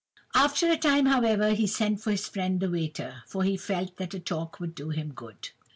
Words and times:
"After 0.33 0.67
a 0.71 0.77
time, 0.77 1.05
however, 1.05 1.51
he 1.51 1.67
sent 1.67 2.01
for 2.01 2.09
his 2.09 2.27
friend 2.27 2.59
the 2.59 2.71
waiter, 2.71 3.21
for 3.27 3.43
he 3.43 3.55
felt 3.55 3.97
that 3.97 4.15
a 4.15 4.19
talk 4.19 4.59
would 4.59 4.73
do 4.73 4.89
him 4.89 5.13
good. 5.13 5.49